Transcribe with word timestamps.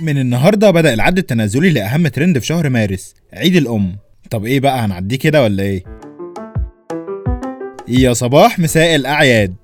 من 0.00 0.18
النهارده 0.18 0.70
بدأ 0.70 0.94
العد 0.94 1.18
التنازلي 1.18 1.70
لأهم 1.70 2.08
ترند 2.08 2.38
في 2.38 2.46
شهر 2.46 2.68
مارس 2.68 3.14
عيد 3.32 3.56
الأم 3.56 3.96
طب 4.30 4.44
إيه 4.44 4.60
بقى 4.60 4.78
هنعديه 4.78 5.16
كده 5.18 5.42
ولا 5.42 5.62
إيه؟ 5.62 5.84
يا 7.88 8.12
صباح 8.12 8.58
مساء 8.58 8.94
الأعياد 8.96 9.54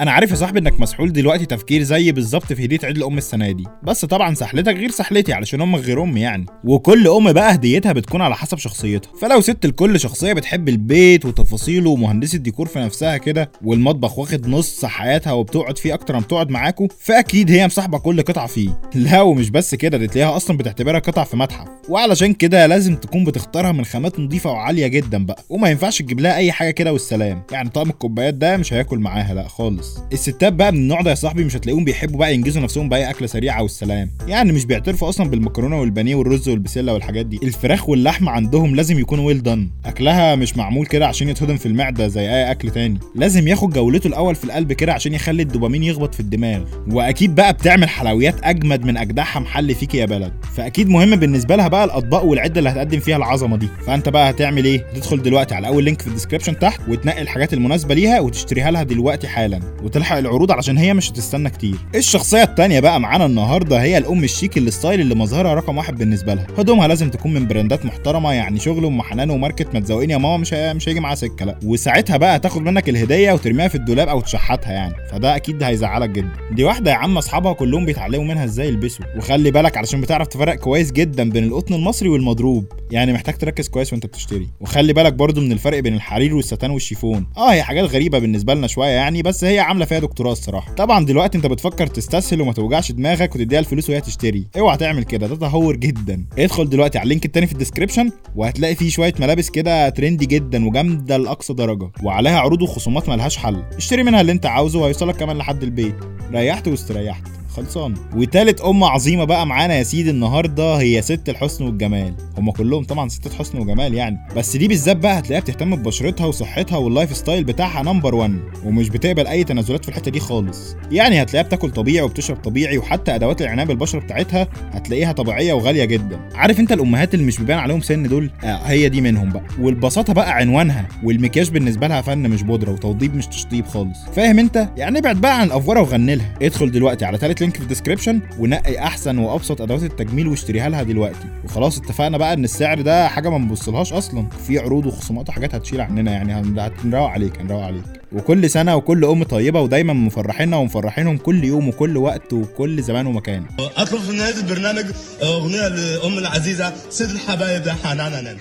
أنا 0.00 0.10
عارف 0.10 0.30
يا 0.30 0.36
صاحبي 0.36 0.58
انك 0.60 0.80
مسحول 0.80 1.12
دلوقتي 1.12 1.46
تفكير 1.46 1.82
زي 1.82 2.12
بالظبط 2.12 2.52
في 2.52 2.64
هدية 2.64 2.78
عيد 2.84 2.96
الام 2.96 3.18
السنة 3.18 3.50
دي 3.50 3.64
بس 3.82 4.04
طبعا 4.04 4.34
سحلتك 4.34 4.74
غير 4.76 4.90
سحلتي 4.90 5.32
علشان 5.32 5.60
أمك 5.60 5.80
غير 5.80 6.02
امي 6.02 6.20
يعني. 6.20 6.46
وكل 6.64 7.08
أم 7.08 7.32
بقى 7.32 7.54
هديتها 7.54 7.92
بتكون 7.92 8.20
على 8.20 8.34
حسب 8.34 8.58
شخصيتها. 8.58 9.10
فلو 9.20 9.40
ست 9.40 9.64
الكل 9.64 10.00
شخصية 10.00 10.32
بتحب 10.32 10.68
البيت 10.68 11.24
وتفاصيله 11.24 11.90
ومهندسة 11.90 12.38
ديكور 12.38 12.66
في 12.66 12.78
نفسها 12.78 13.16
كده 13.16 13.50
والمطبخ 13.64 14.18
واخد 14.18 14.48
نص 14.48 14.84
حياتها 14.84 15.32
وبتقعد 15.32 15.78
فيه 15.78 15.94
أكتر 15.94 16.14
ما 16.14 16.20
بتقعد 16.20 16.50
معاكوا 16.50 16.88
فأكيد 17.00 17.50
هي 17.50 17.66
مصاحبة 17.66 17.98
كل 17.98 18.22
قطعة 18.22 18.46
فيه. 18.46 18.80
لا 18.94 19.20
ومش 19.22 19.50
بس 19.50 19.74
كده 19.74 19.98
دي 19.98 20.06
تلاقيها 20.06 20.36
أصلا 20.36 20.56
بتعتبرها 20.56 20.98
قطعة 20.98 21.24
في 21.24 21.36
متحف. 21.36 21.68
وعلشان 21.88 22.34
كده 22.34 22.66
لازم 22.66 22.96
تكون 22.96 23.24
بتختارها 23.24 23.72
من 23.72 23.84
خامات 23.84 24.20
نظيفة 24.20 24.50
وعالية 24.50 24.86
جدا 24.86 25.26
بقى. 25.26 25.44
وما 25.48 25.70
ينفعش 25.70 25.98
تجيب 26.02 26.20
لها 26.20 26.36
أي 26.36 26.52
حاجة 26.52 26.70
كده 26.70 26.92
والسلام. 26.92 27.42
يعني 27.52 27.68
طقم 27.68 27.90
الكوبايات 27.90 28.34
ده 28.34 28.56
مش 28.56 28.72
هياكل 28.72 28.98
معاها 28.98 29.34
لا 29.34 29.48
خالص. 29.48 29.87
الستات 30.12 30.52
بقى 30.52 30.72
من 30.72 30.78
النوع 30.78 31.00
ده 31.00 31.10
يا 31.10 31.14
صاحبي 31.14 31.44
مش 31.44 31.56
هتلاقيهم 31.56 31.84
بيحبوا 31.84 32.18
بقى 32.18 32.34
ينجزوا 32.34 32.62
نفسهم 32.62 32.88
بأي 32.88 33.10
اكله 33.10 33.26
سريعه 33.26 33.62
والسلام 33.62 34.10
يعني 34.28 34.52
مش 34.52 34.64
بيعترفوا 34.64 35.08
أصلا 35.08 35.30
بالمكرونة 35.30 35.80
والبانيه 35.80 36.14
والرز 36.14 36.48
والبسلة 36.48 36.92
والحاجات 36.92 37.26
دي. 37.26 37.40
الفراخ 37.42 37.88
واللحمة 37.88 38.30
عندهم 38.30 38.74
لازم 38.74 38.98
يكون 38.98 39.18
well 39.18 39.42
done 39.42 39.68
أكلها 39.86 40.34
مش 40.34 40.56
معمول 40.56 40.86
كده 40.86 41.06
عشان 41.06 41.28
يتهضم 41.28 41.56
في 41.56 41.66
المعدة 41.66 42.08
زي 42.08 42.20
أي 42.20 42.50
أكل 42.50 42.70
تاني. 42.70 42.98
لازم 43.14 43.48
ياخد 43.48 43.70
جولته 43.70 44.06
الأول 44.08 44.34
في 44.34 44.44
القلب 44.44 44.72
كده 44.72 44.92
عشان 44.92 45.14
يخلي 45.14 45.42
الدوبامين 45.42 45.82
يخبط 45.82 46.14
في 46.14 46.20
الدماغ. 46.20 46.64
وأكيد 46.92 47.34
بقى 47.34 47.52
بتعمل 47.52 47.88
حلويات 47.88 48.34
أجمد 48.44 48.84
من 48.84 48.96
أجدعها 48.96 49.40
محل 49.40 49.74
فيك 49.74 49.94
يا 49.94 50.06
بلد. 50.06 50.32
فأكيد 50.56 50.88
مهم 50.88 51.16
بالنسبة 51.16 51.56
لها 51.56 51.68
بقى 51.68 51.84
الأطباق 51.84 52.24
والعدة 52.24 52.58
اللي 52.58 52.70
هتقدم 52.70 53.00
فيها 53.00 53.16
العظمة 53.16 53.56
دي. 53.56 53.68
فأنت 53.86 54.08
بقى 54.08 54.30
هتعمل 54.30 54.64
إيه؟ 54.64 54.84
هتدخل 54.92 55.22
دلوقتي 55.22 55.54
على 55.54 55.66
أول 55.66 55.84
link 55.84 56.02
في 56.02 56.08
ال 56.08 56.12
description 56.12 56.58
تحت 56.58 56.80
وتنقي 56.88 57.22
الحاجات 57.22 57.52
المناسبة 57.52 57.94
ليها 57.94 58.20
وتشتريها 58.20 58.70
لها 58.70 58.82
دلوقتي 58.82 59.28
حالا. 59.28 59.60
وتلحق 59.82 60.16
العروض 60.16 60.52
علشان 60.52 60.78
هي 60.78 60.94
مش 60.94 61.10
هتستنى 61.10 61.50
كتير. 61.50 61.74
الشخصية 61.94 62.42
التانية 62.42 62.80
بقى 62.80 63.00
معانا 63.00 63.26
النهارده؟ 63.26 63.82
هي 63.82 63.98
الأم 63.98 64.24
الشيك 64.24 64.58
اللي 64.58 64.70
style 64.70 65.00
اللي 65.00 65.14
مظهرها 65.14 65.54
رقم 65.54 65.76
واحد 65.76 65.98
بالنسبة 65.98 66.34
لها. 66.34 66.46
هدومها 66.58 66.88
لازم 66.88 67.10
تكون 67.10 67.34
من 67.34 67.46
براندات 67.46 67.86
محترمة 67.86 68.32
يعني 68.32 68.58
شغل 68.58 68.84
ام 68.84 69.02
حنان 69.02 69.30
وماركت 69.30 69.74
ما 69.74 69.80
تزوقني 69.80 70.12
يا 70.12 70.18
ماما 70.18 70.36
مش 70.36 70.54
هي... 70.54 70.74
مش 70.74 70.88
هيجي 70.88 71.00
معاها 71.00 71.14
سكة 71.14 71.44
لأ. 71.44 71.58
وساعتها 71.64 72.16
بقى 72.16 72.36
هتاخد 72.36 72.62
منك 72.62 72.88
الهدية 72.88 73.32
وترميها 73.32 73.68
في 73.68 73.74
الدولاب 73.74 74.08
أو 74.08 74.20
تشحتها 74.20 74.72
يعني. 74.72 74.94
فده 75.10 75.36
أكيد 75.36 75.62
هيزعلك 75.62 76.10
جدا. 76.10 76.32
دي 76.52 76.64
واحدة 76.64 76.90
يا 76.90 76.96
عم 76.96 77.18
أصحابها 77.18 77.52
كلهم 77.52 77.84
بيتعلموا 77.86 78.24
منها 78.24 78.44
إزاي 78.44 78.68
يلبسوا. 78.68 79.04
وخلي 79.16 79.50
بالك 79.50 79.76
علشان 79.76 80.00
بتعرف 80.00 80.26
تفرق 80.26 80.54
كويس 80.54 80.92
جدا 80.92 81.30
بين 81.30 81.44
القطن 81.44 81.74
المصري 81.74 82.08
والمضروب. 82.08 82.72
يعني 82.90 83.12
محتاج 83.12 83.34
تركز 83.34 83.68
كويس 83.68 83.92
وانت 83.92 84.06
بتشتري. 84.06 84.48
وخلي 84.60 84.92
بالك 84.92 85.12
برضو 85.12 85.40
من 85.40 85.52
الفرق 85.52 85.78
بين 85.78 85.94
الحرير 85.94 86.34
والستان 86.34 86.70
والشيفون. 86.70 87.26
آه 87.36 87.52
هي 87.52 87.62
حاجات 87.62 87.84
غريبة 87.84 88.18
بالنسبة 88.18 88.54
لنا 88.54 88.66
شوية 88.66 88.88
يعني 88.88 89.22
بس 89.22 89.44
هي 89.44 89.58
عاملة 89.58 89.84
فيها 89.84 89.98
دكتوراه 89.98 90.32
الصراحة. 90.32 90.72
طبعا 90.72 91.04
دلوقتي 91.04 91.38
انت 91.38 91.46
بتفكر 91.46 91.86
تستسهل 91.86 92.40
وما 92.40 92.52
توجعش 92.52 92.92
دماغك 92.92 93.34
وتديها 93.34 93.58
الفلوس 93.58 93.90
وهي 93.90 94.00
تشتري. 94.00 94.46
اوعى 94.58 94.76
تعمل 94.76 95.04
كده 95.04 95.26
ده 95.26 95.36
تهور 95.36 95.76
جدا. 95.76 96.24
ادخل 96.38 96.68
دلوقتي 96.68 96.98
على 96.98 97.04
ال 97.04 97.08
link 97.08 97.24
التاني 97.24 97.46
في 97.46 97.52
ال 97.52 97.57
description 97.57 98.10
وهتلاقي 98.36 98.74
فيه 98.74 98.90
شوية 98.90 99.14
ملابس 99.20 99.50
كده 99.50 99.88
trendy 99.88 100.26
جدا 100.26 100.66
وجامدة 100.66 101.16
لأقصى 101.16 101.52
درجة. 101.54 101.90
وعليها 102.02 102.38
عروض 102.38 102.62
وخصومات 102.62 103.08
ملهاش 103.08 103.36
حل. 103.36 103.62
اشتري 103.76 104.02
منها 104.02 104.20
اللي 104.20 104.32
انت 104.32 104.46
عاوزه 104.46 104.78
وهيوصلك 104.78 105.16
كمان 105.16 105.38
لحد 105.38 105.62
البيت. 105.62 105.94
ريحت 106.32 106.68
واستريحت. 106.68 107.37
خلصان. 107.58 107.94
وتالت 108.16 108.60
ام 108.60 108.84
عظيمة 108.84 109.24
بقى 109.24 109.46
معانا 109.46 109.74
يا 109.74 109.82
سيدي 109.82 110.10
النهارده 110.10 110.76
هي 110.76 111.02
ست 111.02 111.28
الحسن 111.28 111.64
والجمال. 111.64 112.14
هم 112.38 112.50
كلهم 112.50 112.84
طبعا 112.84 113.08
ستات 113.08 113.32
حسن 113.34 113.58
وجمال 113.58 113.94
يعني. 113.94 114.18
بس 114.36 114.56
دي 114.56 114.68
بالذات 114.68 114.96
بقى 114.96 115.18
هتلاقيها 115.18 115.40
بتهتم 115.40 115.76
ببشرتها 115.76 116.26
وصحتها 116.26 116.76
وال 116.78 117.16
lifestyle 117.16 117.44
بتاعها 117.44 117.82
number 117.82 118.14
1 118.14 118.38
ومش 118.64 118.88
بتقبل 118.88 119.26
أي 119.26 119.44
تنازلات 119.44 119.82
في 119.82 119.88
الحتة 119.88 120.10
دي 120.10 120.20
خالص. 120.20 120.76
يعني 120.90 121.22
هتلاقيها 121.22 121.46
بتاكل 121.46 121.70
طبيعي 121.70 122.02
وبتشرب 122.04 122.36
طبيعي 122.36 122.78
وحتى 122.78 123.14
أدوات 123.14 123.42
العنايه 123.42 123.66
بالبشره 123.66 124.00
بتاعتها 124.00 124.48
هتلاقيها 124.72 125.12
طبيعية 125.12 125.52
وغالية 125.52 125.84
جدا. 125.84 126.20
عارف 126.34 126.60
أنت 126.60 126.72
الأمهات 126.72 127.14
اللي 127.14 127.26
مش 127.26 127.38
بيبان 127.38 127.58
عليهم 127.58 127.80
سن 127.80 128.02
دول؟ 128.02 128.30
آه 128.44 128.56
هي 128.56 128.88
دي 128.88 129.00
منهم 129.00 129.28
بقى. 129.28 129.42
والبساطة 129.60 130.12
بقى 130.12 130.36
عنوانها. 130.36 130.88
والمكياج 131.04 131.50
بالنسبة 131.50 131.86
لها 131.86 132.00
فن 132.02 132.30
مش 132.30 132.42
بودرة 132.42 132.72
وتوضيب 132.72 133.16
مش 133.16 133.26
تشطيب 133.26 133.66
خالص. 133.66 133.98
فاهم 134.16 134.38
أنت؟ 134.38 134.68
يعني 134.76 134.98
ابعد 134.98 135.20
بقى 135.20 135.40
عن 135.40 135.46
الافوره 135.46 135.80
وغني 135.80 136.14
لها. 136.14 136.34
ادخل 136.42 136.70
دلوقتي 136.70 137.04
على 137.04 137.18
تالت 137.18 137.42
link 137.48 137.56
في 137.56 137.62
ال 137.62 137.67
description 137.67 138.20
ونقي 138.38 138.78
أحسن 138.78 139.18
وأبسط 139.18 139.60
أدوات 139.60 139.82
التجميل 139.82 140.28
واشتريها 140.28 140.68
لها 140.68 140.82
دلوقتي. 140.82 141.26
وخلاص 141.44 141.78
اتفقنا 141.78 142.18
بقى 142.18 142.32
إن 142.32 142.44
السعر 142.44 142.80
ده 142.80 143.08
حاجة 143.08 143.28
ما 143.30 143.38
نبصلهاش 143.38 143.92
أصلا. 143.92 144.26
في 144.46 144.58
عروض 144.58 144.86
وخصومات 144.86 145.28
وحاجات 145.28 145.54
هتشيل 145.54 145.80
عننا 145.80 146.12
يعني 146.12 146.32
هن- 146.34 146.70
هنروق 146.84 147.08
عليك 147.08 147.40
هنروق 147.40 147.62
عليك. 147.62 147.82
وكل 148.12 148.50
سنة 148.50 148.76
وكل 148.76 149.04
أم 149.04 149.22
طيبة 149.24 149.60
ودايما 149.60 149.92
مفرحينا 149.92 150.56
ومفرحينهم 150.56 151.16
كل 151.16 151.44
يوم 151.44 151.68
وكل 151.68 151.96
وقت 151.96 152.32
وكل 152.32 152.82
زمان 152.82 153.06
ومكان. 153.06 153.44
اطلب 153.76 154.00
في 154.00 154.12
نهايه 154.16 154.34
البرنامج 154.36 154.84
أغنية 155.22 155.68
لأم 155.68 156.18
العزيزة 156.18 156.72
سيد 156.90 157.10
الحبايب 157.10 157.66
يا 157.66 157.72
حنان 157.84 158.26
انت 158.26 158.40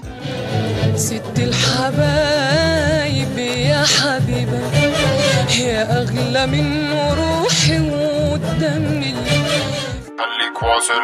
ست 0.97 1.22
الحبايب 1.40 3.38
يا 3.57 3.84
حبيبة 3.84 4.59
يا 5.59 6.01
أغلى 6.01 6.47
من 6.47 6.91
روحي 6.91 7.37
خليك 10.57 10.73
واصل 10.75 11.01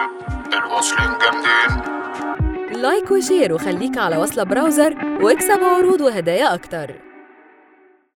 الواصلين 0.54 1.18
جامدين. 1.22 2.82
like 2.82 3.12
و 3.12 3.19
share 3.19 3.54
وخليك 3.54 3.98
على 3.98 4.18
وصلة 4.18 4.44
browser 4.44 5.18
واكسب 5.22 5.64
عروض 5.64 6.02
وهدايا 6.02 6.54
أكتر. 6.54 7.13